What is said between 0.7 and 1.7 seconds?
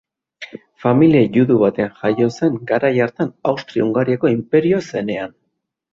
Familia judu